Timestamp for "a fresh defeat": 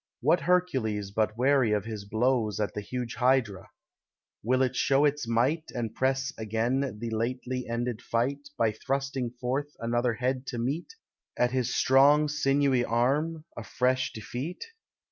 13.55-14.65